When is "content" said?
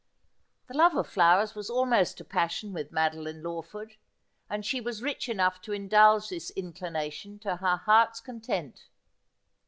8.19-8.87